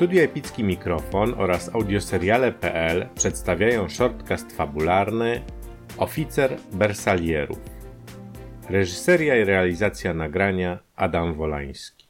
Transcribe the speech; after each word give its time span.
Studio 0.00 0.22
Epicki 0.22 0.64
Mikrofon 0.64 1.34
oraz 1.36 1.74
audioseriale.pl 1.74 3.08
przedstawiają 3.14 3.88
shortcast 3.88 4.52
fabularny 4.52 5.42
Oficer 5.98 6.56
Bersalierów. 6.72 7.58
Reżyseria 8.68 9.36
i 9.36 9.44
realizacja 9.44 10.14
nagrania 10.14 10.78
Adam 10.96 11.34
Wolański. 11.34 12.06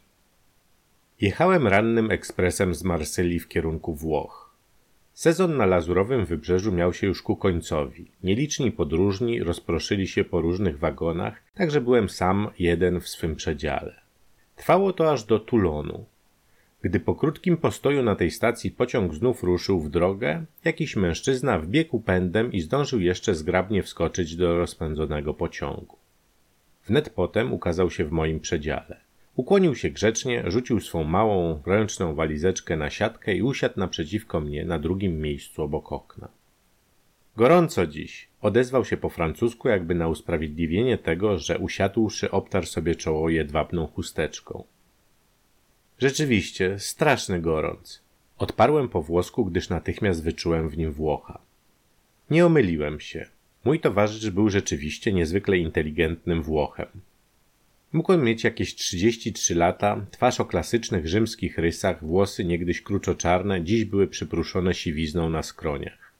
Jechałem 1.20 1.66
rannym 1.66 2.10
ekspresem 2.10 2.74
z 2.74 2.84
Marsylii 2.84 3.40
w 3.40 3.48
kierunku 3.48 3.94
Włoch. 3.94 4.56
Sezon 5.12 5.56
na 5.56 5.66
lazurowym 5.66 6.24
wybrzeżu 6.24 6.72
miał 6.72 6.92
się 6.92 7.06
już 7.06 7.22
ku 7.22 7.36
końcowi. 7.36 8.10
Nieliczni 8.22 8.72
podróżni 8.72 9.42
rozproszyli 9.42 10.08
się 10.08 10.24
po 10.24 10.40
różnych 10.40 10.78
wagonach, 10.78 11.42
także 11.54 11.80
byłem 11.80 12.08
sam 12.08 12.50
jeden 12.58 13.00
w 13.00 13.08
swym 13.08 13.36
przedziale. 13.36 14.00
Trwało 14.56 14.92
to 14.92 15.12
aż 15.12 15.24
do 15.24 15.38
Toulonu. 15.38 16.04
Gdy 16.82 17.00
po 17.00 17.14
krótkim 17.14 17.56
postoju 17.56 18.02
na 18.02 18.16
tej 18.16 18.30
stacji 18.30 18.70
pociąg 18.70 19.14
znów 19.14 19.42
ruszył 19.42 19.80
w 19.80 19.90
drogę, 19.90 20.44
jakiś 20.64 20.96
mężczyzna 20.96 21.58
wbiegł 21.58 22.00
pędem 22.00 22.52
i 22.52 22.60
zdążył 22.60 23.00
jeszcze 23.00 23.34
zgrabnie 23.34 23.82
wskoczyć 23.82 24.36
do 24.36 24.58
rozpędzonego 24.58 25.34
pociągu. 25.34 25.96
Wnet 26.86 27.10
potem 27.10 27.52
ukazał 27.52 27.90
się 27.90 28.04
w 28.04 28.10
moim 28.10 28.40
przedziale. 28.40 29.00
Ukłonił 29.36 29.74
się 29.74 29.90
grzecznie, 29.90 30.44
rzucił 30.46 30.80
swą 30.80 31.04
małą, 31.04 31.62
ręczną 31.66 32.14
walizeczkę 32.14 32.76
na 32.76 32.90
siatkę 32.90 33.34
i 33.34 33.42
usiadł 33.42 33.80
naprzeciwko 33.80 34.40
mnie 34.40 34.64
na 34.64 34.78
drugim 34.78 35.20
miejscu 35.20 35.62
obok 35.62 35.92
okna. 35.92 36.28
Gorąco 37.36 37.86
dziś, 37.86 38.28
odezwał 38.40 38.84
się 38.84 38.96
po 38.96 39.08
francusku, 39.08 39.68
jakby 39.68 39.94
na 39.94 40.08
usprawiedliwienie 40.08 40.98
tego, 40.98 41.38
że 41.38 41.58
usiadłszy 41.58 42.30
obtarł 42.30 42.66
sobie 42.66 42.94
czoło 42.94 43.28
jedwabną 43.28 43.86
chusteczką. 43.86 44.64
Rzeczywiście, 46.00 46.78
straszny 46.78 47.40
gorąc. 47.40 48.02
Odparłem 48.38 48.88
po 48.88 49.02
włosku, 49.02 49.44
gdyż 49.44 49.68
natychmiast 49.68 50.24
wyczułem 50.24 50.68
w 50.68 50.78
nim 50.78 50.92
Włocha. 50.92 51.38
Nie 52.30 52.46
omyliłem 52.46 53.00
się. 53.00 53.26
Mój 53.64 53.80
towarzysz 53.80 54.30
był 54.30 54.50
rzeczywiście 54.50 55.12
niezwykle 55.12 55.58
inteligentnym 55.58 56.42
Włochem. 56.42 56.86
Mógł 57.92 58.16
mieć 58.16 58.44
jakieś 58.44 58.74
33 58.74 59.54
lata, 59.54 60.06
twarz 60.10 60.40
o 60.40 60.44
klasycznych 60.44 61.08
rzymskich 61.08 61.58
rysach, 61.58 62.04
włosy 62.04 62.44
niegdyś 62.44 62.82
kruczo-czarne, 62.82 63.64
dziś 63.64 63.84
były 63.84 64.06
przypruszone 64.06 64.74
siwizną 64.74 65.30
na 65.30 65.42
skroniach. 65.42 66.12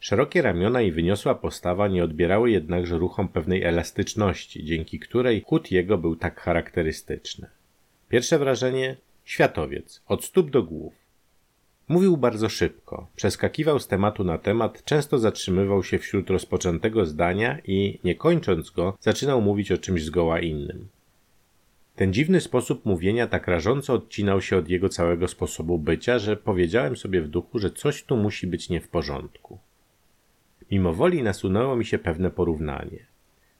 Szerokie 0.00 0.42
ramiona 0.42 0.82
i 0.82 0.92
wyniosła 0.92 1.34
postawa 1.34 1.88
nie 1.88 2.04
odbierały 2.04 2.50
jednakże 2.50 2.98
ruchom 2.98 3.28
pewnej 3.28 3.62
elastyczności, 3.62 4.64
dzięki 4.64 4.98
której 4.98 5.40
chód 5.46 5.70
jego 5.70 5.98
był 5.98 6.16
tak 6.16 6.40
charakterystyczny. 6.40 7.57
Pierwsze 8.08 8.38
wrażenie 8.38 8.96
światowiec, 9.24 10.02
od 10.06 10.24
stóp 10.24 10.50
do 10.50 10.62
głów. 10.62 10.94
Mówił 11.88 12.16
bardzo 12.16 12.48
szybko, 12.48 13.08
przeskakiwał 13.16 13.78
z 13.80 13.88
tematu 13.88 14.24
na 14.24 14.38
temat, 14.38 14.84
często 14.84 15.18
zatrzymywał 15.18 15.84
się 15.84 15.98
wśród 15.98 16.30
rozpoczętego 16.30 17.06
zdania 17.06 17.58
i, 17.64 17.98
nie 18.04 18.14
kończąc 18.14 18.70
go, 18.70 18.98
zaczynał 19.00 19.42
mówić 19.42 19.72
o 19.72 19.78
czymś 19.78 20.04
zgoła 20.04 20.40
innym. 20.40 20.88
Ten 21.96 22.12
dziwny 22.12 22.40
sposób 22.40 22.84
mówienia 22.84 23.26
tak 23.26 23.46
rażąco 23.46 23.92
odcinał 23.92 24.40
się 24.40 24.56
od 24.56 24.68
jego 24.68 24.88
całego 24.88 25.28
sposobu 25.28 25.78
bycia, 25.78 26.18
że 26.18 26.36
powiedziałem 26.36 26.96
sobie 26.96 27.22
w 27.22 27.28
duchu, 27.28 27.58
że 27.58 27.70
coś 27.70 28.04
tu 28.04 28.16
musi 28.16 28.46
być 28.46 28.68
nie 28.68 28.80
w 28.80 28.88
porządku. 28.88 29.58
Mimo 30.70 30.92
woli 30.92 31.22
nasunęło 31.22 31.76
mi 31.76 31.84
się 31.84 31.98
pewne 31.98 32.30
porównanie. 32.30 33.06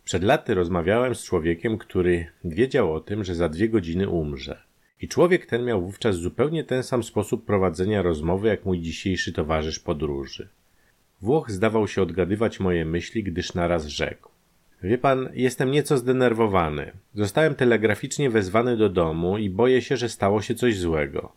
Przed 0.08 0.22
laty 0.22 0.54
rozmawiałem 0.54 1.14
z 1.14 1.24
człowiekiem, 1.24 1.78
który 1.78 2.26
wiedział 2.44 2.94
o 2.94 3.00
tym, 3.00 3.24
że 3.24 3.34
za 3.34 3.48
dwie 3.48 3.68
godziny 3.68 4.08
umrze. 4.08 4.62
I 5.00 5.08
człowiek 5.08 5.46
ten 5.46 5.64
miał 5.64 5.82
wówczas 5.82 6.16
zupełnie 6.16 6.64
ten 6.64 6.82
sam 6.82 7.02
sposób 7.02 7.44
prowadzenia 7.44 8.02
rozmowy, 8.02 8.48
jak 8.48 8.64
mój 8.64 8.80
dzisiejszy 8.80 9.32
towarzysz 9.32 9.78
podróży. 9.78 10.48
Włoch 11.20 11.50
zdawał 11.50 11.88
się 11.88 12.02
odgadywać 12.02 12.60
moje 12.60 12.84
myśli, 12.84 13.22
gdyż 13.22 13.54
naraz 13.54 13.86
rzekł. 13.86 14.30
Wie 14.82 14.98
pan, 14.98 15.28
jestem 15.34 15.70
nieco 15.70 15.98
zdenerwowany. 15.98 16.92
Zostałem 17.14 17.54
telegraficznie 17.54 18.30
wezwany 18.30 18.76
do 18.76 18.88
domu 18.88 19.38
i 19.38 19.50
boję 19.50 19.82
się, 19.82 19.96
że 19.96 20.08
stało 20.08 20.42
się 20.42 20.54
coś 20.54 20.78
złego. 20.78 21.32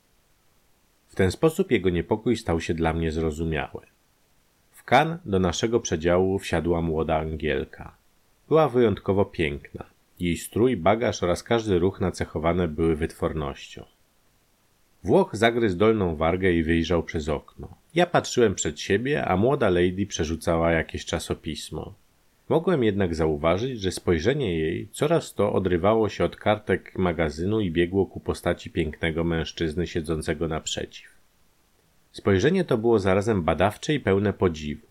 W 1.08 1.16
ten 1.16 1.32
sposób 1.32 1.72
jego 1.72 1.90
niepokój 1.90 2.38
stał 2.38 2.62
się 2.62 2.74
dla 2.74 2.94
mnie 2.94 3.12
zrozumiały. 3.12 3.82
W 4.72 4.84
kan 4.84 5.18
do 5.26 5.40
naszego 5.40 5.80
przedziału 5.80 6.40
wsiadła 6.40 6.82
młoda 6.82 7.18
Angielka. 7.18 8.01
Była 8.52 8.70
wyjątkowo 8.70 9.26
piękna. 9.26 9.86
Jej 10.20 10.38
strój, 10.38 10.78
bagaż 10.78 11.24
oraz 11.24 11.44
każdy 11.44 11.80
ruch 11.80 12.02
nacechowane 12.02 12.68
były 12.68 12.96
wytwornością. 12.96 13.86
Włoch 15.04 15.36
zagryzł 15.36 15.78
dolną 15.78 16.16
wargę 16.16 16.52
i 16.52 16.64
wyjrzał 16.64 17.04
przez 17.04 17.30
okno. 17.30 17.78
Ja 17.96 18.06
patrzyłem 18.06 18.56
przed 18.56 18.80
siebie, 18.80 19.26
a 19.26 19.38
młoda 19.38 19.70
lady 19.70 20.06
przerzucała 20.06 20.72
jakieś 20.72 21.06
czasopismo. 21.06 21.94
Mogłem 22.50 22.84
jednak 22.84 23.16
zauważyć, 23.16 23.82
że 23.82 23.92
spojrzenie 23.92 24.60
jej 24.60 24.88
coraz 24.92 25.34
to 25.34 25.54
odrywało 25.54 26.10
się 26.10 26.24
od 26.24 26.36
kartek 26.36 26.98
magazynu 26.98 27.60
i 27.62 27.72
biegło 27.72 28.06
ku 28.06 28.20
postaci 28.20 28.70
pięknego 28.70 29.24
mężczyzny 29.24 29.88
siedzącego 29.88 30.48
naprzeciw. 30.48 31.10
Spojrzenie 32.12 32.66
to 32.66 32.78
było 32.78 33.00
zarazem 33.00 33.44
badawcze 33.44 33.94
i 33.94 34.00
pełne 34.00 34.34
podziwu. 34.34 34.91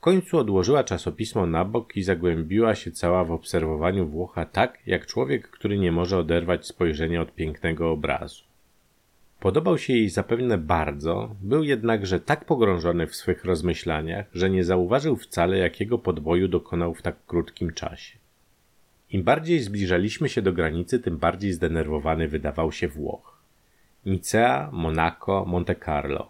W 0.00 0.02
końcu 0.02 0.38
odłożyła 0.38 0.84
czasopismo 0.84 1.46
na 1.46 1.64
bok 1.64 1.96
i 1.96 2.02
zagłębiła 2.02 2.74
się 2.74 2.90
cała 2.90 3.24
w 3.24 3.32
obserwowaniu 3.32 4.06
Włocha 4.06 4.44
tak, 4.44 4.78
jak 4.86 5.06
człowiek, 5.06 5.50
który 5.50 5.78
nie 5.78 5.92
może 5.92 6.18
oderwać 6.18 6.66
spojrzenia 6.66 7.20
od 7.20 7.34
pięknego 7.34 7.90
obrazu. 7.90 8.44
Podobał 9.40 9.78
się 9.78 9.92
jej 9.92 10.08
zapewne 10.08 10.58
bardzo, 10.58 11.36
był 11.42 11.64
jednakże 11.64 12.20
tak 12.20 12.44
pogrążony 12.44 13.06
w 13.06 13.16
swych 13.16 13.44
rozmyślaniach, 13.44 14.26
że 14.34 14.50
nie 14.50 14.64
zauważył 14.64 15.16
wcale, 15.16 15.58
jakiego 15.58 15.98
podboju 15.98 16.48
dokonał 16.48 16.94
w 16.94 17.02
tak 17.02 17.16
krótkim 17.26 17.72
czasie. 17.72 18.18
Im 19.10 19.22
bardziej 19.22 19.60
zbliżaliśmy 19.60 20.28
się 20.28 20.42
do 20.42 20.52
granicy, 20.52 20.98
tym 20.98 21.16
bardziej 21.16 21.52
zdenerwowany 21.52 22.28
wydawał 22.28 22.72
się 22.72 22.88
Włoch. 22.88 23.38
Nicea, 24.06 24.70
Monaco, 24.72 25.44
Monte 25.44 25.74
Carlo 25.74 26.29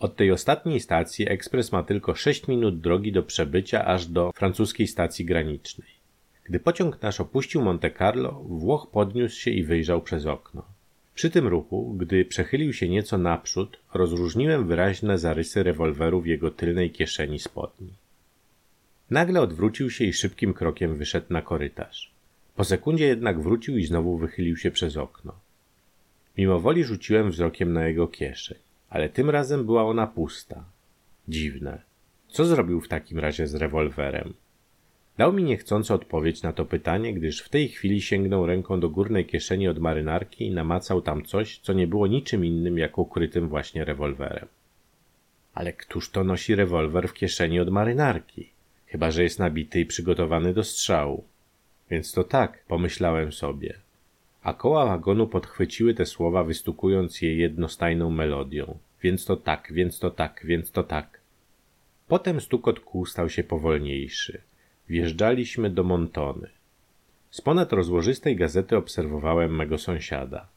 od 0.00 0.16
tej 0.16 0.32
ostatniej 0.32 0.80
stacji 0.80 1.28
ekspres 1.28 1.72
ma 1.72 1.82
tylko 1.82 2.14
6 2.14 2.48
minut 2.48 2.80
drogi 2.80 3.12
do 3.12 3.22
przebycia 3.22 3.84
aż 3.84 4.06
do 4.06 4.32
francuskiej 4.32 4.86
stacji 4.86 5.24
granicznej. 5.24 5.88
Gdy 6.44 6.60
pociąg 6.60 7.02
nasz 7.02 7.20
opuścił 7.20 7.62
Monte 7.62 7.90
Carlo, 7.90 8.32
Włoch 8.32 8.90
podniósł 8.90 9.40
się 9.40 9.50
i 9.50 9.64
wyjrzał 9.64 10.02
przez 10.02 10.26
okno. 10.26 10.64
Przy 11.14 11.30
tym 11.30 11.46
ruchu, 11.46 11.94
gdy 11.98 12.24
przechylił 12.24 12.72
się 12.72 12.88
nieco 12.88 13.18
naprzód, 13.18 13.78
rozróżniłem 13.94 14.66
wyraźne 14.66 15.18
zarysy 15.18 15.62
rewolweru 15.62 16.20
w 16.20 16.26
jego 16.26 16.50
tylnej 16.50 16.90
kieszeni 16.90 17.38
spodni. 17.38 17.92
Nagle 19.10 19.40
odwrócił 19.40 19.90
się 19.90 20.04
i 20.04 20.12
szybkim 20.12 20.54
krokiem 20.54 20.96
wyszedł 20.96 21.26
na 21.30 21.42
korytarz. 21.42 22.10
Po 22.56 22.64
sekundzie 22.64 23.06
jednak 23.06 23.40
wrócił 23.40 23.76
i 23.76 23.84
znowu 23.84 24.16
wychylił 24.16 24.56
się 24.56 24.70
przez 24.70 24.96
okno. 24.96 25.32
Mimo 26.38 26.60
woli 26.60 26.84
rzuciłem 26.84 27.30
wzrokiem 27.30 27.72
na 27.72 27.86
jego 27.86 28.08
kieszeń 28.08 28.58
ale 28.90 29.08
tym 29.08 29.30
razem 29.30 29.66
była 29.66 29.84
ona 29.84 30.06
pusta. 30.06 30.64
Dziwne. 31.28 31.82
Co 32.28 32.44
zrobił 32.44 32.80
w 32.80 32.88
takim 32.88 33.18
razie 33.18 33.46
z 33.46 33.54
rewolwerem? 33.54 34.34
Dał 35.18 35.32
mi 35.32 35.44
niechcąco 35.44 35.94
odpowiedź 35.94 36.42
na 36.42 36.52
to 36.52 36.64
pytanie, 36.64 37.14
gdyż 37.14 37.40
w 37.40 37.48
tej 37.48 37.68
chwili 37.68 38.02
sięgnął 38.02 38.46
ręką 38.46 38.80
do 38.80 38.90
górnej 38.90 39.26
kieszeni 39.26 39.68
od 39.68 39.78
marynarki 39.78 40.46
i 40.46 40.50
namacał 40.50 41.02
tam 41.02 41.24
coś, 41.24 41.58
co 41.58 41.72
nie 41.72 41.86
było 41.86 42.06
niczym 42.06 42.44
innym 42.44 42.78
jak 42.78 42.98
ukrytym 42.98 43.48
właśnie 43.48 43.84
rewolwerem. 43.84 44.48
Ale 45.54 45.72
któż 45.72 46.10
to 46.10 46.24
nosi 46.24 46.54
rewolwer 46.54 47.08
w 47.08 47.14
kieszeni 47.14 47.60
od 47.60 47.70
marynarki? 47.70 48.50
Chyba, 48.86 49.10
że 49.10 49.22
jest 49.22 49.38
nabity 49.38 49.80
i 49.80 49.86
przygotowany 49.86 50.54
do 50.54 50.64
strzału. 50.64 51.24
Więc 51.90 52.12
to 52.12 52.24
tak, 52.24 52.64
pomyślałem 52.68 53.32
sobie 53.32 53.74
a 54.42 54.54
koła 54.54 54.86
wagonu 54.86 55.26
podchwyciły 55.26 55.94
te 55.94 56.06
słowa, 56.06 56.44
wystukując 56.44 57.22
je 57.22 57.36
jednostajną 57.36 58.10
melodią. 58.10 58.78
Więc 59.02 59.24
to 59.24 59.36
tak, 59.36 59.72
więc 59.72 59.98
to 59.98 60.10
tak, 60.10 60.40
więc 60.44 60.70
to 60.70 60.82
tak. 60.82 61.20
Potem 62.08 62.40
stukot 62.40 62.80
kół 62.80 63.06
stał 63.06 63.28
się 63.28 63.44
powolniejszy. 63.44 64.40
Wjeżdżaliśmy 64.88 65.70
do 65.70 65.84
Montony. 65.84 66.48
Z 67.30 67.40
ponad 67.40 67.72
rozłożystej 67.72 68.36
gazety 68.36 68.76
obserwowałem 68.76 69.56
mego 69.56 69.78
sąsiada. 69.78 70.48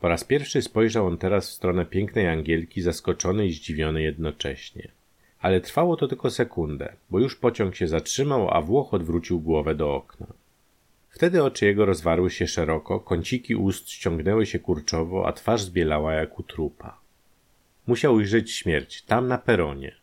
Po 0.00 0.08
raz 0.08 0.24
pierwszy 0.24 0.62
spojrzał 0.62 1.06
on 1.06 1.18
teraz 1.18 1.50
w 1.50 1.52
stronę 1.52 1.86
pięknej 1.86 2.28
Angielki, 2.28 2.82
zaskoczony 2.82 3.46
i 3.46 3.52
zdziwiony 3.52 4.02
jednocześnie. 4.02 4.88
Ale 5.40 5.60
trwało 5.60 5.96
to 5.96 6.08
tylko 6.08 6.30
sekundę, 6.30 6.92
bo 7.10 7.18
już 7.18 7.36
pociąg 7.36 7.74
się 7.74 7.88
zatrzymał, 7.88 8.50
a 8.50 8.60
Włoch 8.60 8.94
odwrócił 8.94 9.40
głowę 9.40 9.74
do 9.74 9.94
okna. 9.94 10.26
Wtedy 11.10 11.42
oczy 11.42 11.66
jego 11.66 11.84
rozwarły 11.86 12.30
się 12.30 12.46
szeroko, 12.46 13.00
kąciki 13.00 13.56
ust 13.56 13.90
ściągnęły 13.90 14.46
się 14.46 14.58
kurczowo, 14.58 15.26
a 15.26 15.32
twarz 15.32 15.62
zbielała 15.62 16.14
jak 16.14 16.38
u 16.38 16.42
trupa. 16.42 17.03
Musiał 17.86 18.14
ujrzeć 18.14 18.52
śmierć, 18.52 19.02
tam 19.02 19.28
na 19.28 19.38
peronie. 19.38 19.94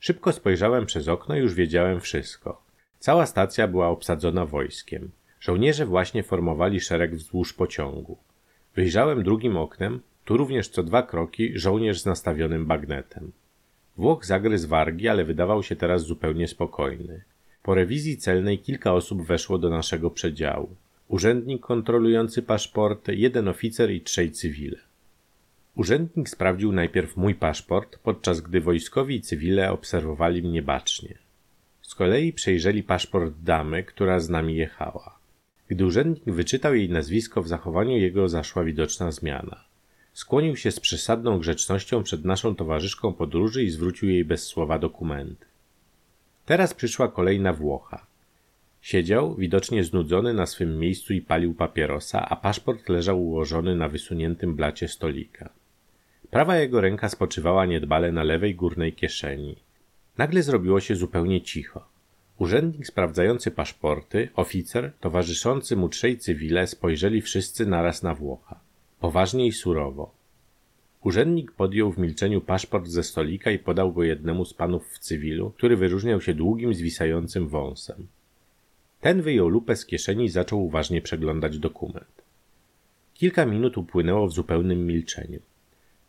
Szybko 0.00 0.32
spojrzałem 0.32 0.86
przez 0.86 1.08
okno 1.08 1.36
i 1.36 1.40
już 1.40 1.54
wiedziałem 1.54 2.00
wszystko. 2.00 2.62
Cała 2.98 3.26
stacja 3.26 3.68
była 3.68 3.88
obsadzona 3.88 4.46
wojskiem. 4.46 5.10
Żołnierze 5.40 5.86
właśnie 5.86 6.22
formowali 6.22 6.80
szereg 6.80 7.14
wzdłuż 7.14 7.52
pociągu. 7.52 8.16
Wyjrzałem 8.74 9.22
drugim 9.22 9.56
oknem, 9.56 10.00
Tu 10.24 10.36
również 10.36 10.68
co 10.68 10.82
dwa 10.82 11.02
kroki 11.02 11.58
żołnierz 11.58 12.00
z 12.00 12.06
nastawionym 12.06 12.66
bagnetem. 12.66 13.32
Włoch 13.96 14.24
zagryzł 14.24 14.68
wargi, 14.68 15.08
ale 15.08 15.24
wydawał 15.24 15.62
się 15.62 15.76
teraz 15.76 16.02
zupełnie 16.02 16.48
spokojny. 16.48 17.22
Po 17.62 17.74
rewizji 17.74 18.16
celnej 18.16 18.58
kilka 18.58 18.92
osób 18.92 19.26
weszło 19.26 19.58
do 19.58 19.70
naszego 19.70 20.10
przedziału. 20.10 20.76
Urzędnik 21.08 21.62
kontrolujący 21.62 22.42
paszporty, 22.42 23.14
jeden 23.14 23.48
oficer 23.48 23.90
i 23.90 24.00
trzej 24.00 24.32
cywile. 24.32 24.78
Urzędnik 25.76 26.28
sprawdził 26.28 26.72
najpierw 26.72 27.16
mój 27.16 27.34
paszport, 27.34 27.98
podczas 27.98 28.40
gdy 28.40 28.60
wojskowi 28.60 29.16
i 29.16 29.20
cywile 29.20 29.72
obserwowali 29.72 30.42
mnie 30.42 30.62
bacznie. 30.62 31.14
Z 31.82 31.94
kolei 31.94 32.32
przejrzeli 32.32 32.82
paszport 32.82 33.34
damy, 33.42 33.82
która 33.82 34.20
z 34.20 34.28
nami 34.28 34.56
jechała. 34.56 35.18
Gdy 35.68 35.86
urzędnik 35.86 36.34
wyczytał 36.34 36.74
jej 36.74 36.90
nazwisko, 36.90 37.42
w 37.42 37.48
zachowaniu 37.48 37.96
jego 37.96 38.28
zaszła 38.28 38.64
widoczna 38.64 39.12
zmiana. 39.12 39.64
Skłonił 40.12 40.56
się 40.56 40.70
z 40.70 40.80
przesadną 40.80 41.38
grzecznością 41.38 42.02
przed 42.02 42.24
naszą 42.24 42.54
towarzyszką 42.54 43.12
podróży 43.12 43.64
i 43.64 43.70
zwrócił 43.70 44.08
jej 44.08 44.24
bez 44.24 44.42
słowa 44.42 44.78
dokumenty. 44.78 45.46
Teraz 46.46 46.74
przyszła 46.74 47.08
kolejna 47.08 47.52
Włocha. 47.52 48.06
Siedział, 48.80 49.34
widocznie 49.34 49.84
znudzony 49.84 50.34
na 50.34 50.46
swym 50.46 50.78
miejscu 50.78 51.12
i 51.12 51.20
palił 51.20 51.54
papierosa, 51.54 52.28
a 52.28 52.36
paszport 52.36 52.88
leżał 52.88 53.22
ułożony 53.22 53.76
na 53.76 53.88
wysuniętym 53.88 54.56
blacie 54.56 54.88
stolika. 54.88 55.61
Prawa 56.32 56.56
jego 56.56 56.80
ręka 56.80 57.08
spoczywała 57.08 57.66
niedbale 57.66 58.12
na 58.12 58.22
lewej 58.22 58.54
górnej 58.54 58.92
kieszeni. 58.92 59.56
Nagle 60.18 60.42
zrobiło 60.42 60.80
się 60.80 60.96
zupełnie 60.96 61.40
cicho. 61.40 61.88
Urzędnik 62.38 62.86
sprawdzający 62.86 63.50
paszporty, 63.50 64.28
oficer, 64.34 64.92
towarzyszący 65.00 65.76
mu 65.76 65.88
trzej 65.88 66.18
cywile 66.18 66.66
spojrzeli 66.66 67.22
wszyscy 67.22 67.66
naraz 67.66 68.02
na 68.02 68.14
Włocha. 68.14 68.60
Poważnie 69.00 69.46
i 69.46 69.52
surowo. 69.52 70.14
Urzędnik 71.02 71.52
podjął 71.52 71.92
w 71.92 71.98
milczeniu 71.98 72.40
paszport 72.40 72.86
ze 72.86 73.02
stolika 73.02 73.50
i 73.50 73.58
podał 73.58 73.92
go 73.92 74.02
jednemu 74.02 74.44
z 74.44 74.54
panów 74.54 74.88
w 74.88 74.98
cywilu, 74.98 75.50
który 75.50 75.76
wyróżniał 75.76 76.20
się 76.20 76.34
długim, 76.34 76.74
zwisającym 76.74 77.48
wąsem. 77.48 78.06
Ten 79.00 79.22
wyjął 79.22 79.48
lupę 79.48 79.76
z 79.76 79.86
kieszeni 79.86 80.24
i 80.24 80.28
zaczął 80.28 80.64
uważnie 80.64 81.02
przeglądać 81.02 81.58
dokument. 81.58 82.22
Kilka 83.14 83.46
minut 83.46 83.78
upłynęło 83.78 84.26
w 84.26 84.32
zupełnym 84.32 84.86
milczeniu. 84.86 85.40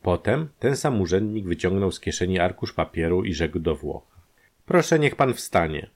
Potem 0.04 0.48
ten 0.60 0.76
sam 0.76 1.02
urzędnik 1.02 1.46
wyciągnął 1.46 1.92
z 1.92 2.00
kieszeni 2.00 2.40
arkusz 2.40 2.74
papieru 2.74 3.24
i 3.24 3.34
rzekł 3.34 3.60
do 3.60 3.76
Włocha. 3.76 4.22
Proszę, 4.66 5.00
niech 5.00 5.16
pan 5.16 5.34
wstanie. 5.34 5.90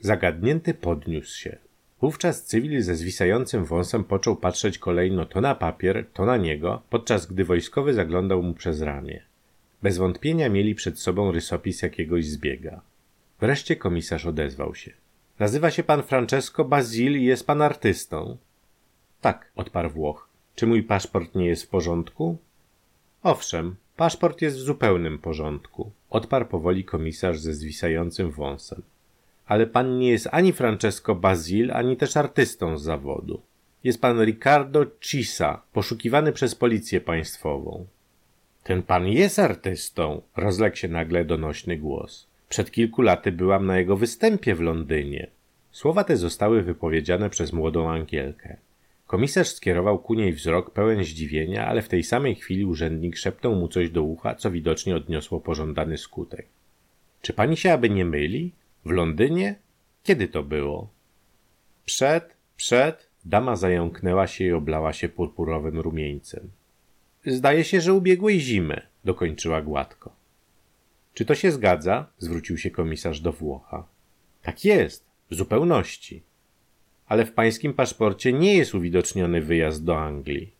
Zagadnięty 0.00 0.74
podniósł 0.74 1.38
się. 1.38 1.58
Wówczas 2.00 2.44
cywil 2.44 2.82
ze 2.82 2.96
zwisającym 2.96 3.64
wąsem 3.64 4.04
począł 4.04 4.36
patrzeć 4.36 4.78
kolejno 4.78 5.26
to 5.26 5.40
na 5.40 5.54
papier, 5.54 6.06
to 6.12 6.24
na 6.24 6.36
niego, 6.36 6.82
podczas 6.90 7.26
gdy 7.26 7.44
wojskowy 7.44 7.94
zaglądał 7.94 8.42
mu 8.42 8.54
przez 8.54 8.82
ramię. 8.82 9.22
Bez 9.82 9.98
wątpienia 9.98 10.48
mieli 10.48 10.74
przed 10.74 11.00
sobą 11.00 11.32
rysopis 11.32 11.82
jakiegoś 11.82 12.26
zbiega. 12.26 12.80
Wreszcie 13.40 13.76
komisarz 13.76 14.26
odezwał 14.26 14.74
się. 14.74 14.92
Nazywa 15.38 15.70
się 15.70 15.82
pan 15.82 16.02
Francesco 16.02 16.64
Bazil 16.64 17.20
i 17.20 17.24
jest 17.24 17.46
pan 17.46 17.62
artystą. 17.62 18.36
Tak, 19.20 19.52
odparł 19.56 19.90
Włoch. 19.90 20.28
Czy 20.54 20.66
mój 20.66 20.82
paszport 20.82 21.34
nie 21.34 21.46
jest 21.46 21.62
w 21.62 21.68
porządku? 21.68 22.38
Owszem, 23.22 23.76
paszport 23.96 24.42
jest 24.42 24.56
w 24.56 24.60
zupełnym 24.60 25.18
porządku, 25.18 25.90
odparł 26.10 26.46
powoli 26.46 26.84
komisarz 26.84 27.40
ze 27.40 27.54
zwisającym 27.54 28.30
wąsem. 28.30 28.82
Ale 29.46 29.66
pan 29.66 29.98
nie 29.98 30.10
jest 30.10 30.28
ani 30.32 30.52
Francesco 30.52 31.14
Bazil, 31.14 31.72
ani 31.72 31.96
też 31.96 32.16
artystą 32.16 32.78
z 32.78 32.82
zawodu. 32.82 33.40
Jest 33.84 34.00
pan 34.00 34.24
Ricardo 34.24 34.86
Cisa, 35.00 35.62
poszukiwany 35.72 36.32
przez 36.32 36.54
policję 36.54 37.00
państwową. 37.00 37.86
Ten 38.64 38.82
pan 38.82 39.06
jest 39.06 39.38
artystą, 39.38 40.22
rozległ 40.36 40.76
się 40.76 40.88
nagle 40.88 41.24
donośny 41.24 41.76
głos. 41.76 42.26
Przed 42.48 42.70
kilku 42.70 43.02
laty 43.02 43.32
byłam 43.32 43.66
na 43.66 43.78
jego 43.78 43.96
występie 43.96 44.54
w 44.54 44.60
Londynie. 44.60 45.26
Słowa 45.72 46.04
te 46.04 46.16
zostały 46.16 46.62
wypowiedziane 46.62 47.30
przez 47.30 47.52
młodą 47.52 47.90
Angielkę. 47.90 48.56
Komisarz 49.08 49.48
skierował 49.48 49.98
ku 49.98 50.14
niej 50.14 50.32
wzrok 50.32 50.70
pełen 50.70 51.04
zdziwienia, 51.04 51.66
ale 51.66 51.82
w 51.82 51.88
tej 51.88 52.04
samej 52.04 52.34
chwili 52.34 52.64
urzędnik 52.64 53.16
szepnął 53.16 53.54
mu 53.54 53.68
coś 53.68 53.90
do 53.90 54.02
ucha, 54.02 54.34
co 54.34 54.50
widocznie 54.50 54.96
odniosło 54.96 55.40
pożądany 55.40 55.98
skutek. 55.98 56.46
Czy 57.22 57.32
pani 57.32 57.56
się 57.56 57.72
aby 57.72 57.90
nie 57.90 58.04
myli? 58.04 58.52
W 58.84 58.90
Londynie? 58.90 59.54
Kiedy 60.02 60.28
to 60.28 60.42
było? 60.42 60.90
Przed, 61.84 62.36
przed. 62.56 63.08
Dama 63.24 63.56
zająknęła 63.56 64.26
się 64.26 64.44
i 64.44 64.52
oblała 64.52 64.92
się 64.92 65.08
purpurowym 65.08 65.80
rumieńcem. 65.80 66.50
Zdaje 67.26 67.64
się, 67.64 67.80
że 67.80 67.94
ubiegłej 67.94 68.40
zimy, 68.40 68.82
dokończyła 69.04 69.62
gładko. 69.62 70.12
Czy 71.14 71.24
to 71.24 71.34
się 71.34 71.52
zgadza? 71.52 72.06
zwrócił 72.18 72.58
się 72.58 72.70
komisarz 72.70 73.20
do 73.20 73.32
Włocha. 73.32 73.86
Tak 74.42 74.64
jest, 74.64 75.04
w 75.30 75.34
zupełności. 75.34 76.22
Ale 77.08 77.24
w 77.26 77.32
pańskim 77.32 77.74
paszporcie 77.74 78.32
nie 78.32 78.56
jest 78.56 78.74
uwidoczniony 78.74 79.40
wyjazd 79.40 79.84
do 79.84 79.98
Anglii. 80.00 80.52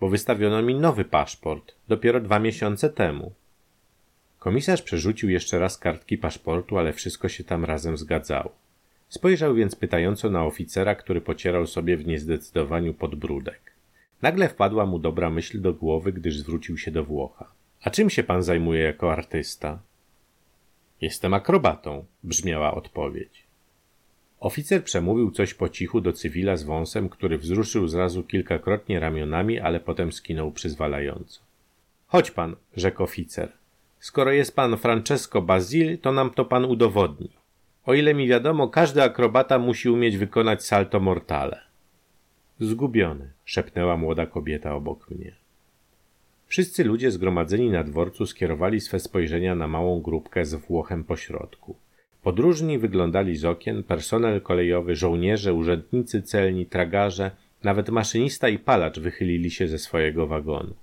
Bo 0.00 0.08
wystawiono 0.08 0.62
mi 0.62 0.74
nowy 0.74 1.04
paszport, 1.04 1.74
dopiero 1.88 2.20
dwa 2.20 2.38
miesiące 2.38 2.90
temu. 2.90 3.32
Komisarz 4.38 4.82
przerzucił 4.82 5.30
jeszcze 5.30 5.58
raz 5.58 5.78
kartki 5.78 6.18
paszportu, 6.18 6.78
ale 6.78 6.92
wszystko 6.92 7.28
się 7.28 7.44
tam 7.44 7.64
razem 7.64 7.96
zgadzało. 7.96 8.52
Spojrzał 9.08 9.54
więc 9.54 9.76
pytająco 9.76 10.30
na 10.30 10.44
oficera, 10.44 10.94
który 10.94 11.20
pocierał 11.20 11.66
sobie 11.66 11.96
w 11.96 12.06
niezdecydowaniu 12.06 12.94
podbródek. 12.94 13.60
Nagle 14.22 14.48
wpadła 14.48 14.86
mu 14.86 14.98
dobra 14.98 15.30
myśl 15.30 15.60
do 15.60 15.74
głowy, 15.74 16.12
gdyż 16.12 16.38
zwrócił 16.38 16.78
się 16.78 16.90
do 16.90 17.04
Włocha. 17.04 17.52
A 17.82 17.90
czym 17.90 18.10
się 18.10 18.22
pan 18.22 18.42
zajmuje 18.42 18.82
jako 18.82 19.12
artysta? 19.12 19.78
Jestem 21.00 21.34
akrobatą, 21.34 22.04
brzmiała 22.22 22.74
odpowiedź. 22.74 23.49
Oficer 24.40 24.84
przemówił 24.84 25.30
coś 25.30 25.54
po 25.54 25.68
cichu 25.68 26.00
do 26.00 26.12
cywila 26.12 26.56
z 26.56 26.62
wąsem, 26.62 27.08
który 27.08 27.38
wzruszył 27.38 27.88
zrazu 27.88 28.22
kilkakrotnie 28.22 29.00
ramionami, 29.00 29.58
ale 29.60 29.80
potem 29.80 30.12
skinął 30.12 30.52
przyzwalająco. 30.52 31.40
Chodź 32.06 32.30
pan, 32.30 32.56
rzekł 32.76 33.02
oficer. 33.02 33.52
Skoro 33.98 34.32
jest 34.32 34.56
pan 34.56 34.76
Francesco 34.76 35.42
Bazil, 35.42 35.98
to 35.98 36.12
nam 36.12 36.30
to 36.30 36.44
pan 36.44 36.64
udowodni. 36.64 37.30
O 37.86 37.94
ile 37.94 38.14
mi 38.14 38.28
wiadomo, 38.28 38.68
każdy 38.68 39.02
akrobata 39.02 39.58
musi 39.58 39.88
umieć 39.88 40.16
wykonać 40.16 40.64
salto 40.64 41.00
mortale. 41.00 41.60
Zgubiony, 42.60 43.30
szepnęła 43.44 43.96
młoda 43.96 44.26
kobieta 44.26 44.74
obok 44.74 45.10
mnie. 45.10 45.32
Wszyscy 46.46 46.84
ludzie 46.84 47.10
zgromadzeni 47.10 47.70
na 47.70 47.84
dworcu 47.84 48.26
skierowali 48.26 48.80
swe 48.80 49.00
spojrzenia 49.00 49.54
na 49.54 49.68
małą 49.68 50.00
grupkę 50.00 50.44
z 50.44 50.54
Włochem 50.54 51.04
pośrodku. 51.04 51.76
Podróżni 52.22 52.78
wyglądali 52.78 53.36
z 53.36 53.44
okien, 53.44 53.82
personel 53.82 54.40
kolejowy, 54.40 54.96
żołnierze, 54.96 55.54
urzędnicy 55.54 56.22
celni, 56.22 56.66
tragarze, 56.66 57.30
nawet 57.62 57.88
maszynista 57.88 58.48
i 58.48 58.58
palacz 58.58 58.98
wychylili 58.98 59.50
się 59.50 59.68
ze 59.68 59.78
swojego 59.78 60.26
wagonu. 60.26 60.74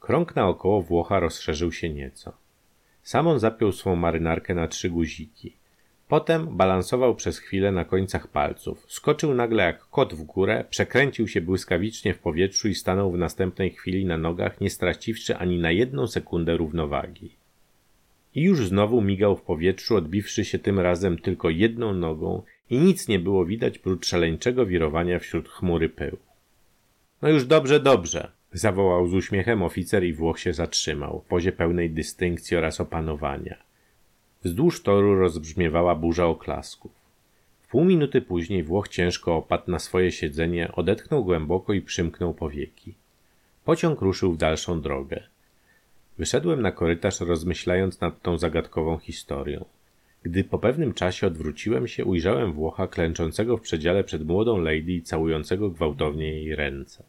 Krąg 0.00 0.36
naokoło 0.36 0.82
Włocha 0.82 1.20
rozszerzył 1.20 1.72
się 1.72 1.90
nieco. 1.90 2.32
Sam 3.02 3.26
on 3.28 3.38
zapiął 3.38 3.72
swą 3.72 3.96
marynarkę 3.96 4.54
na 4.54 4.68
trzy 4.68 4.90
guziki. 4.90 5.56
Potem 6.08 6.56
balansował 6.56 7.14
przez 7.14 7.38
chwilę 7.38 7.72
na 7.72 7.84
końcach 7.84 8.28
palców. 8.28 8.84
Skoczył 8.88 9.34
nagle 9.34 9.64
jak 9.64 9.88
kot 9.88 10.14
w 10.14 10.22
górę, 10.22 10.64
przekręcił 10.70 11.28
się 11.28 11.40
błyskawicznie 11.40 12.14
w 12.14 12.18
powietrzu 12.18 12.68
i 12.68 12.74
stanął 12.74 13.12
w 13.12 13.18
następnej 13.18 13.70
chwili 13.70 14.04
na 14.04 14.18
nogach, 14.18 14.60
nie 14.60 14.70
straciwszy 14.70 15.36
ani 15.36 15.58
na 15.58 15.70
jedną 15.70 16.06
sekundę 16.06 16.56
równowagi. 16.56 17.41
I 18.34 18.42
już 18.42 18.66
znowu 18.66 19.00
migał 19.00 19.36
w 19.36 19.42
powietrzu, 19.42 19.96
odbiwszy 19.96 20.44
się 20.44 20.58
tym 20.58 20.80
razem 20.80 21.18
tylko 21.18 21.50
jedną 21.50 21.94
nogą 21.94 22.42
i 22.70 22.78
nic 22.78 23.08
nie 23.08 23.18
było 23.18 23.44
widać 23.44 23.78
prócz 23.78 24.06
szaleńczego 24.06 24.66
wirowania 24.66 25.18
wśród 25.18 25.48
chmury 25.48 25.88
pyłu. 25.88 26.18
No 27.22 27.28
już 27.28 27.46
dobrze, 27.46 27.80
dobrze, 27.80 28.30
zawołał 28.52 29.06
z 29.06 29.14
uśmiechem 29.14 29.62
oficer 29.62 30.04
i 30.04 30.12
Włoch 30.12 30.38
się 30.38 30.52
zatrzymał, 30.52 31.20
w 31.20 31.28
pozie 31.28 31.52
pełnej 31.52 31.90
dystynkcji 31.90 32.56
oraz 32.56 32.80
opanowania. 32.80 33.56
Wzdłuż 34.44 34.82
toru 34.82 35.14
rozbrzmiewała 35.14 35.94
burza 35.94 36.26
oklasków. 36.26 36.92
W 37.62 37.68
pół 37.68 37.84
minuty 37.84 38.20
później 38.20 38.62
Włoch 38.62 38.88
ciężko 38.88 39.36
opadł 39.36 39.70
na 39.70 39.78
swoje 39.78 40.12
siedzenie, 40.12 40.72
odetchnął 40.72 41.24
głęboko 41.24 41.72
i 41.72 41.80
przymknął 41.80 42.34
powieki. 42.34 42.94
Pociąg 43.64 44.00
ruszył 44.00 44.32
w 44.32 44.36
dalszą 44.36 44.80
drogę. 44.80 45.22
Wyszedłem 46.18 46.62
na 46.62 46.72
korytarz, 46.72 47.20
rozmyślając 47.20 48.00
nad 48.00 48.22
tą 48.22 48.38
zagadkową 48.38 48.98
historią. 48.98 49.64
Gdy 50.22 50.44
po 50.44 50.58
pewnym 50.58 50.94
czasie 50.94 51.26
odwróciłem 51.26 51.88
się, 51.88 52.04
ujrzałem 52.04 52.52
Włocha 52.52 52.86
klęczącego 52.86 53.56
w 53.56 53.60
przedziale 53.60 54.04
przed 54.04 54.26
młodą 54.26 54.58
lady 54.58 54.92
i 54.92 55.02
całującego 55.02 55.70
gwałtownie 55.70 56.32
jej 56.32 56.56
ręce. 56.56 57.04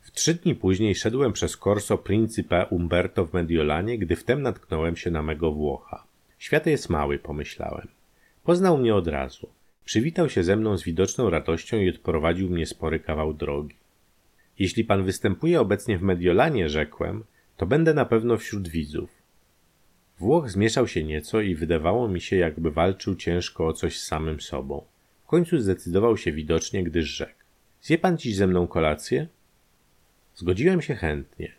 W 0.00 0.10
trzy 0.10 0.34
dni 0.34 0.54
później 0.54 0.94
szedłem 0.94 1.32
przez 1.32 1.56
Corso 1.56 1.98
Principe 1.98 2.66
Umberto 2.66 3.26
w 3.26 3.32
Mediolanie, 3.32 3.98
gdy 3.98 4.16
wtem 4.16 4.42
natknąłem 4.42 4.96
się 4.96 5.10
na 5.10 5.22
mego 5.22 5.52
Włocha. 5.52 6.04
Świat 6.38 6.66
jest 6.66 6.90
mały, 6.90 7.18
pomyślałem. 7.18 7.88
Poznał 8.44 8.78
mnie 8.78 8.94
od 8.94 9.08
razu. 9.08 9.48
Przywitał 9.84 10.28
się 10.28 10.42
ze 10.42 10.56
mną 10.56 10.78
z 10.78 10.84
widoczną 10.84 11.30
radością 11.30 11.76
i 11.76 11.90
odprowadził 11.90 12.50
mnie 12.50 12.66
spory 12.66 13.00
kawał 13.00 13.34
drogi. 13.34 13.76
Jeśli 14.58 14.84
pan 14.84 15.04
występuje 15.04 15.60
obecnie 15.60 15.98
w 15.98 16.02
Mediolanie, 16.02 16.68
rzekłem, 16.68 17.24
to 17.56 17.66
będę 17.66 17.94
na 17.94 18.04
pewno 18.04 18.36
wśród 18.36 18.68
widzów. 18.68 19.10
Włoch 20.18 20.50
zmieszał 20.50 20.88
się 20.88 21.04
nieco 21.04 21.40
i 21.40 21.54
wydawało 21.54 22.08
mi 22.08 22.20
się, 22.20 22.36
jakby 22.36 22.70
walczył 22.70 23.14
ciężko 23.14 23.66
o 23.66 23.72
coś 23.72 23.98
z 23.98 24.06
samym 24.06 24.40
sobą. 24.40 24.84
W 25.24 25.26
końcu 25.26 25.60
zdecydował 25.60 26.16
się 26.16 26.32
widocznie, 26.32 26.84
gdyż 26.84 27.06
rzekł. 27.06 27.40
Zje 27.82 27.98
pan 27.98 28.18
dziś 28.18 28.36
ze 28.36 28.46
mną 28.46 28.66
kolację? 28.66 29.26
Zgodziłem 30.34 30.82
się 30.82 30.94
chętnie. 30.94 31.52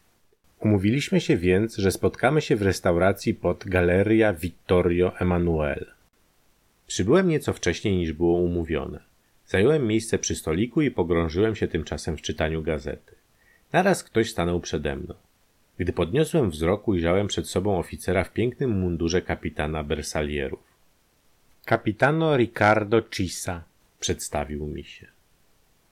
Umówiliśmy 0.59 1.21
się 1.21 1.37
więc, 1.37 1.77
że 1.77 1.91
spotkamy 1.91 2.41
się 2.41 2.55
w 2.55 2.61
restauracji 2.61 3.33
pod 3.33 3.65
Galeria 3.65 4.33
Vittorio 4.33 5.19
Emanuele. 5.19 5.85
Przybyłem 6.87 7.27
nieco 7.27 7.53
wcześniej 7.53 7.97
niż 7.97 8.13
było 8.13 8.39
umówione. 8.39 8.99
Zająłem 9.47 9.87
miejsce 9.87 10.19
przy 10.19 10.35
stoliku 10.35 10.81
i 10.81 10.91
pogrążyłem 10.91 11.55
się 11.55 11.67
tymczasem 11.67 12.17
w 12.17 12.21
czytaniu 12.21 12.63
gazety. 12.63 13.15
Naraz 13.73 14.03
ktoś 14.03 14.31
stanął 14.31 14.59
przede 14.59 14.95
mną. 14.95 15.13
Gdy 15.77 15.93
podniosłem 15.93 16.49
wzrok, 16.49 16.87
ujrzałem 16.87 17.27
przed 17.27 17.49
sobą 17.49 17.79
oficera 17.79 18.23
w 18.23 18.33
pięknym 18.33 18.79
mundurze 18.79 19.21
kapitana 19.21 19.83
Bersalierów. 19.83 20.63
Capitano 21.69 22.37
Riccardo 22.37 23.01
Cisa, 23.01 23.63
przedstawił 23.99 24.67
mi 24.67 24.83
się. 24.83 25.07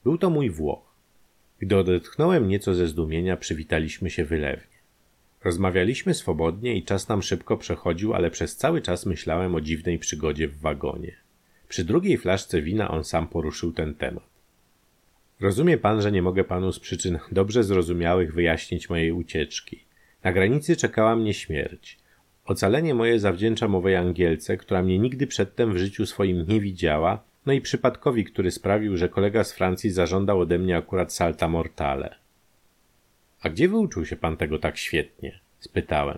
Był 0.04 0.18
to 0.18 0.30
mój 0.30 0.50
Włoch. 0.50 0.96
Gdy 1.60 1.78
odetchnąłem 1.78 2.48
nieco 2.48 2.74
ze 2.74 2.88
zdumienia, 2.88 3.38
przywitaliśmy 3.38 4.10
się 4.10 4.26
wylewnie. 4.26 4.76
Rozmawialiśmy 5.44 6.14
swobodnie 6.14 6.78
i 6.78 6.84
czas 6.84 7.08
nam 7.10 7.22
szybko 7.22 7.58
przechodził, 7.58 8.14
ale 8.14 8.32
przez 8.32 8.56
cały 8.56 8.82
czas 8.82 9.06
myślałem 9.06 9.56
o 9.56 9.62
dziwnej 9.62 10.00
przygodzie 10.00 10.48
w 10.48 10.60
wagonie. 10.60 11.16
Przy 11.68 11.84
drugiej 11.84 12.18
flaszce 12.18 12.62
wina 12.62 12.92
on 12.92 13.04
sam 13.04 13.28
poruszył 13.28 13.72
ten 13.72 13.96
temat. 13.96 14.35
Rozumie 15.40 15.78
pan, 15.78 16.02
że 16.02 16.12
nie 16.12 16.22
mogę 16.22 16.44
panu 16.44 16.72
z 16.72 16.80
przyczyn 16.80 17.20
dobrze 17.32 17.64
zrozumiałych 17.64 18.34
wyjaśnić 18.34 18.90
mojej 18.90 19.12
ucieczki. 19.12 19.84
Na 20.24 20.34
granicy 20.34 20.76
czekała 20.76 21.16
mnie 21.16 21.34
śmierć. 21.34 21.98
Ocalenie 22.46 22.94
moje 22.94 23.20
zawdzięczam 23.20 23.76
owej 23.76 23.96
Angielce, 23.96 24.58
która 24.58 24.84
mnie 24.84 25.00
nigdy 25.00 25.28
przedtem 25.28 25.74
w 25.74 25.78
życiu 25.78 26.06
swoim 26.06 26.46
nie 26.48 26.60
widziała, 26.60 27.24
no 27.46 27.54
i 27.54 27.62
przypadkowi, 27.62 28.26
który 28.26 28.52
sprawił, 28.52 28.98
że 28.98 29.10
kolega 29.10 29.44
z 29.44 29.54
Francji 29.54 29.92
zażądał 29.92 30.40
ode 30.40 30.60
mnie 30.60 30.78
akurat 30.78 31.14
salta 31.14 31.48
mortale. 31.48 32.16
A 33.42 33.50
gdzie 33.50 33.68
wyuczył 33.68 34.06
się 34.06 34.16
pan 34.16 34.38
tego 34.38 34.60
tak 34.60 34.78
świetnie? 34.78 35.40
spytałem. 35.60 36.18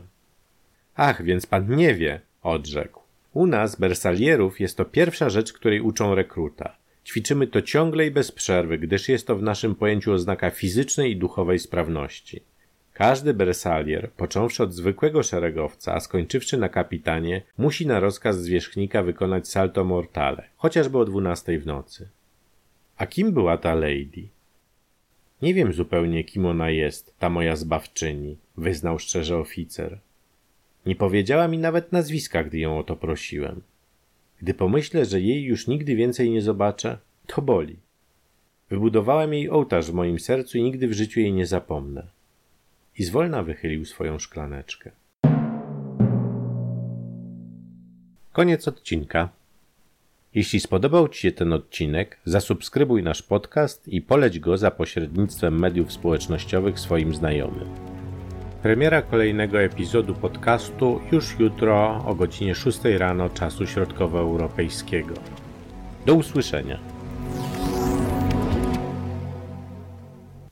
Ach, 0.95 1.23
więc 1.23 1.45
pan 1.45 1.75
nie 1.75 1.95
wie, 1.95 2.21
odrzekł. 2.43 3.01
U 3.33 3.47
nas, 3.47 3.75
bersalierów, 3.75 4.59
jest 4.59 4.77
to 4.77 4.85
pierwsza 4.85 5.29
rzecz, 5.29 5.53
której 5.53 5.81
uczą 5.81 6.15
rekruta. 6.15 6.75
Ćwiczymy 7.07 7.47
to 7.47 7.61
ciągle 7.61 8.07
i 8.07 8.11
bez 8.11 8.31
przerwy, 8.31 8.77
gdyż 8.77 9.09
jest 9.09 9.27
to 9.27 9.35
w 9.35 9.43
naszym 9.43 9.75
pojęciu 9.75 10.11
oznaka 10.13 10.51
fizycznej 10.51 11.11
i 11.11 11.17
duchowej 11.17 11.59
sprawności. 11.59 12.41
Każdy 12.93 13.33
bersalier, 13.33 14.11
począwszy 14.11 14.63
od 14.63 14.73
zwykłego 14.73 15.23
szeregowca, 15.23 15.93
a 15.93 15.99
skończywszy 15.99 16.57
na 16.57 16.69
kapitanie, 16.69 17.41
musi 17.57 17.87
na 17.87 17.99
rozkaz 17.99 18.41
zwierzchnika 18.41 19.03
wykonać 19.03 19.47
salto 19.47 19.83
mortale, 19.83 20.43
chociażby 20.57 20.97
o 20.97 21.05
dwunastej 21.05 21.59
w 21.59 21.65
nocy. 21.65 22.09
A 22.97 23.07
kim 23.07 23.31
była 23.31 23.57
ta 23.57 23.75
lady? 23.75 24.27
Nie 25.41 25.53
wiem 25.53 25.73
zupełnie, 25.73 26.23
kim 26.23 26.45
ona 26.45 26.69
jest, 26.69 27.13
ta 27.19 27.29
moja 27.29 27.55
zbawczyni, 27.55 28.37
wyznał 28.57 28.99
szczerze 28.99 29.37
oficer. 29.37 29.99
Nie 30.85 30.95
powiedziała 30.95 31.47
mi 31.47 31.57
nawet 31.57 31.91
nazwiska, 31.91 32.43
gdy 32.43 32.57
ją 32.59 32.79
o 32.79 32.83
to 32.83 32.95
prosiłem. 32.95 33.61
Gdy 34.41 34.53
pomyślę, 34.53 35.05
że 35.05 35.21
jej 35.21 35.43
już 35.43 35.67
nigdy 35.67 35.95
więcej 35.95 36.31
nie 36.31 36.41
zobaczę, 36.41 36.97
to 37.27 37.41
boli. 37.41 37.75
Wybudowałem 38.69 39.33
jej 39.33 39.49
ołtarz 39.49 39.91
w 39.91 39.93
moim 39.93 40.19
sercu 40.19 40.57
i 40.57 40.63
nigdy 40.63 40.87
w 40.87 40.93
życiu 40.93 41.19
jej 41.19 41.33
nie 41.33 41.45
zapomnę. 41.45 42.07
I 42.97 43.03
zwolna 43.03 43.43
wychylił 43.43 43.85
swoją 43.85 44.19
szklaneczkę. 44.19 44.91
Koniec 48.31 48.67
odcinka. 48.67 49.29
Jeśli 50.35 50.59
spodobał 50.59 51.07
Ci 51.07 51.21
się 51.21 51.31
ten 51.31 51.53
odcinek, 51.53 52.17
zasubskrybuj 52.25 53.03
nasz 53.03 53.23
podcast 53.23 53.87
i 53.87 54.01
poleć 54.01 54.39
go 54.39 54.57
za 54.57 54.71
pośrednictwem 54.71 55.59
mediów 55.59 55.91
społecznościowych 55.93 56.79
swoim 56.79 57.15
znajomym. 57.15 57.96
Premiera 58.67 59.01
kolejnego 59.01 59.61
epizodu 59.61 60.13
podcastu 60.13 60.99
już 61.11 61.39
jutro 61.39 62.03
o 62.05 62.15
godzinie 62.15 62.55
6 62.55 62.79
rano 62.97 63.29
czasu 63.29 63.67
środkowoeuropejskiego. 63.67 65.13
Do 66.05 66.13
usłyszenia. 66.13 66.79